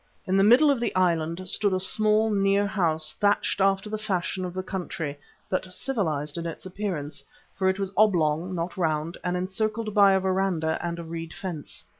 In 0.25 0.35
the 0.35 0.43
middle 0.43 0.71
of 0.71 0.79
the 0.79 0.95
island 0.95 1.47
stood 1.47 1.73
a 1.73 1.79
small, 1.79 2.31
near 2.31 2.65
house 2.65 3.13
thatched 3.19 3.61
after 3.61 3.87
the 3.87 3.99
fashion 3.99 4.43
of 4.43 4.55
the 4.55 4.63
country, 4.63 5.19
but 5.47 5.71
civilized 5.71 6.39
in 6.39 6.47
its 6.47 6.65
appearance, 6.65 7.23
for 7.55 7.69
it 7.69 7.77
was 7.77 7.93
oblong, 7.95 8.55
not 8.55 8.75
round, 8.77 9.19
and 9.23 9.37
encircled 9.37 9.93
by 9.93 10.13
a 10.13 10.19
verandah 10.19 10.79
and 10.83 10.97
a 10.97 11.03
reed 11.03 11.33
fence. 11.35 11.83